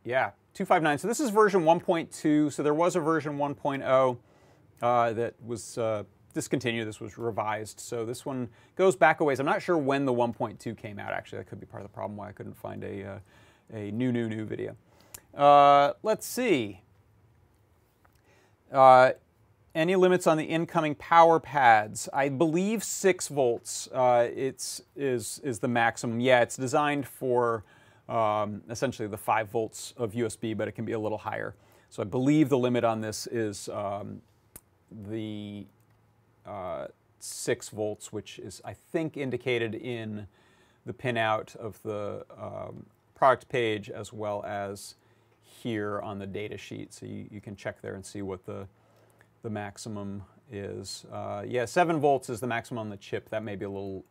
Yeah, 0.04 0.30
259. 0.54 1.00
So 1.00 1.08
this 1.08 1.20
is 1.20 1.32
version 1.32 1.64
1.2. 1.64 2.54
So 2.54 2.62
there 2.62 2.76
was 2.76 2.96
a 2.96 3.00
version 3.00 3.40
1.0 3.40 4.18
uh, 4.84 5.14
that 5.14 5.34
was 5.44 5.80
uh, 5.80 6.04
discontinued. 6.32 6.88
This 6.88 7.00
was 7.00 7.18
revised. 7.18 7.80
So 7.80 8.06
this 8.06 8.26
one 8.26 8.50
goes 8.76 8.96
back 8.96 9.20
a 9.20 9.24
ways. 9.24 9.40
I'm 9.40 9.46
not 9.46 9.62
sure 9.62 9.78
when 9.78 10.06
the 10.06 10.14
1.2 10.14 10.78
came 10.78 11.00
out, 11.00 11.12
actually. 11.12 11.40
That 11.40 11.48
could 11.48 11.60
be 11.60 11.66
part 11.66 11.84
of 11.84 11.90
the 11.90 11.94
problem 11.94 12.18
why 12.18 12.30
I 12.30 12.32
couldn't 12.32 12.58
find 12.58 12.84
a, 12.84 13.06
uh, 13.06 13.20
a 13.74 13.92
new, 13.92 14.12
new, 14.12 14.30
new 14.30 14.46
video. 14.46 14.76
Uh, 15.36 15.94
let's 16.04 16.26
see. 16.26 16.82
Uh, 18.72 19.12
any 19.74 19.96
limits 19.96 20.28
on 20.28 20.38
the 20.38 20.44
incoming 20.44 20.96
power 20.96 21.40
pads? 21.40 22.10
I 22.14 22.30
believe 22.30 22.84
6 22.84 23.28
volts 23.30 23.88
uh, 23.94 24.28
it's, 24.36 24.82
is, 24.96 25.40
is 25.44 25.60
the 25.60 25.68
maximum. 25.68 26.20
Yeah, 26.20 26.42
it's 26.42 26.58
designed 26.58 27.08
for 27.08 27.64
um, 28.10 28.62
essentially 28.70 29.08
the 29.08 29.18
5 29.18 29.50
volts 29.50 29.94
of 29.96 30.12
USB, 30.12 30.56
but 30.56 30.68
it 30.68 30.74
can 30.74 30.84
be 30.84 30.92
a 30.92 31.00
little 31.00 31.18
higher. 31.18 31.56
So 31.90 32.02
I 32.02 32.06
believe 32.06 32.50
the 32.50 32.58
limit 32.58 32.84
on 32.84 33.02
this 33.02 33.28
is 33.28 33.70
um, 33.70 34.22
the 35.10 35.66
uh, 36.52 36.88
6 37.20 37.70
volts, 37.70 38.12
which 38.12 38.40
is, 38.40 38.62
I 38.66 38.74
think, 38.74 39.16
indicated 39.18 39.76
in 39.76 40.28
the 40.86 40.94
pinout 40.94 41.56
of 41.56 41.82
the 41.84 42.26
um, 42.40 42.86
product 43.16 43.48
page 43.50 43.90
as 43.90 44.12
well 44.12 44.44
as 44.46 44.96
here 45.44 46.00
on 46.02 46.20
the 46.20 46.26
data 46.26 46.58
sheet. 46.58 46.94
So 46.94 47.06
you, 47.06 47.28
you 47.30 47.40
can 47.40 47.56
check 47.56 47.82
there 47.82 47.94
and 47.94 48.06
see 48.06 48.22
what 48.22 48.46
the, 48.46 48.68
the 49.44 49.50
maximum 49.50 50.24
is. 50.52 51.06
Uh, 51.12 51.44
yeah, 51.48 51.66
7 51.66 52.00
volts 52.00 52.30
is 52.30 52.40
the 52.40 52.48
maximum 52.48 52.80
on 52.80 52.90
the 52.90 52.98
chip. 52.98 53.30
That 53.30 53.44
may 53.44 53.56
be 53.56 53.66
a 53.66 53.70
little 53.70 54.04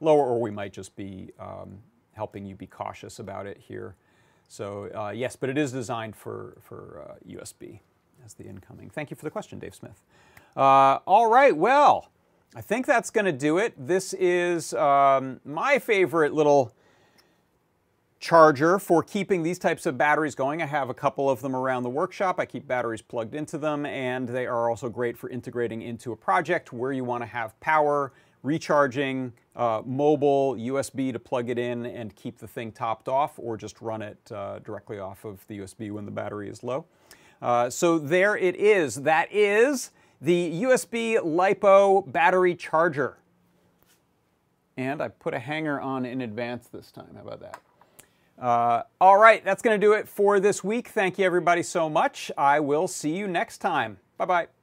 lower, 0.00 0.26
or 0.26 0.40
we 0.40 0.50
might 0.50 0.72
just 0.72 0.94
be 0.94 1.30
um, 1.38 1.78
helping 2.12 2.44
you 2.44 2.54
be 2.54 2.66
cautious 2.66 3.18
about 3.18 3.46
it 3.46 3.58
here. 3.58 3.94
So 4.48 4.90
uh, 4.94 5.10
yes, 5.10 5.36
but 5.36 5.48
it 5.48 5.56
is 5.56 5.72
designed 5.72 6.16
for, 6.16 6.56
for 6.60 7.06
uh, 7.08 7.14
USB 7.28 7.80
as 8.24 8.34
the 8.34 8.44
incoming. 8.44 8.90
Thank 8.90 9.10
you 9.10 9.16
for 9.16 9.24
the 9.24 9.30
question, 9.30 9.58
Dave 9.58 9.74
Smith. 9.74 10.02
Uh, 10.56 10.98
all 11.06 11.30
right, 11.30 11.56
well, 11.56 12.10
I 12.54 12.60
think 12.60 12.86
that's 12.86 13.10
going 13.10 13.26
to 13.26 13.32
do 13.32 13.58
it. 13.58 13.74
This 13.78 14.12
is 14.14 14.74
um, 14.74 15.40
my 15.44 15.78
favorite 15.78 16.32
little 16.32 16.74
charger 18.18 18.78
for 18.78 19.02
keeping 19.02 19.42
these 19.42 19.58
types 19.58 19.86
of 19.86 19.96
batteries 19.96 20.34
going. 20.34 20.60
I 20.60 20.66
have 20.66 20.90
a 20.90 20.94
couple 20.94 21.30
of 21.30 21.40
them 21.40 21.56
around 21.56 21.84
the 21.84 21.90
workshop. 21.90 22.38
I 22.38 22.44
keep 22.44 22.66
batteries 22.66 23.00
plugged 23.00 23.34
into 23.34 23.56
them, 23.56 23.86
and 23.86 24.28
they 24.28 24.46
are 24.46 24.68
also 24.68 24.88
great 24.88 25.16
for 25.16 25.30
integrating 25.30 25.82
into 25.82 26.12
a 26.12 26.16
project 26.16 26.72
where 26.72 26.92
you 26.92 27.04
want 27.04 27.22
to 27.22 27.26
have 27.26 27.58
power 27.60 28.12
recharging, 28.42 29.32
uh, 29.56 29.82
mobile, 29.84 30.54
USB 30.56 31.12
to 31.12 31.18
plug 31.18 31.50
it 31.50 31.58
in 31.58 31.86
and 31.86 32.14
keep 32.14 32.38
the 32.38 32.48
thing 32.48 32.72
topped 32.72 33.08
off, 33.08 33.38
or 33.38 33.56
just 33.56 33.80
run 33.80 34.02
it 34.02 34.18
uh, 34.32 34.58
directly 34.60 34.98
off 34.98 35.24
of 35.24 35.46
the 35.46 35.60
USB 35.60 35.90
when 35.90 36.04
the 36.04 36.10
battery 36.10 36.48
is 36.48 36.62
low. 36.62 36.86
Uh, 37.40 37.70
so 37.70 37.98
there 37.98 38.36
it 38.36 38.56
is. 38.56 38.96
That 38.96 39.28
is 39.32 39.90
the 40.20 40.62
USB 40.62 41.16
LiPo 41.18 42.10
battery 42.10 42.54
charger. 42.54 43.16
And 44.76 45.02
I 45.02 45.08
put 45.08 45.34
a 45.34 45.38
hanger 45.38 45.80
on 45.80 46.04
in 46.06 46.20
advance 46.20 46.68
this 46.68 46.90
time. 46.90 47.10
How 47.14 47.22
about 47.22 47.40
that? 47.40 47.60
Uh, 48.40 48.82
all 49.00 49.18
right, 49.18 49.44
that's 49.44 49.60
going 49.60 49.78
to 49.78 49.86
do 49.86 49.92
it 49.92 50.08
for 50.08 50.40
this 50.40 50.64
week. 50.64 50.88
Thank 50.88 51.18
you 51.18 51.26
everybody 51.26 51.62
so 51.62 51.90
much. 51.90 52.30
I 52.38 52.60
will 52.60 52.88
see 52.88 53.14
you 53.14 53.26
next 53.26 53.58
time. 53.58 53.98
Bye-bye. 54.16 54.59